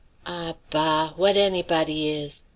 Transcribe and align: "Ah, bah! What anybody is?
"Ah, 0.25 0.55
bah! 0.71 1.13
What 1.15 1.37
anybody 1.37 2.09
is? 2.09 2.41